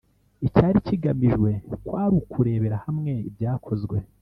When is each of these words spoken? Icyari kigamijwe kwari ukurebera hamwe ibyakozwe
Icyari 0.47 0.77
kigamijwe 0.87 1.49
kwari 1.85 2.13
ukurebera 2.23 2.75
hamwe 2.85 3.11
ibyakozwe 3.27 3.97